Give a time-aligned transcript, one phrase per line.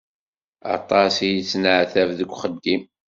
[0.75, 2.83] Aṭas i yettneɛtab deg uxeddim.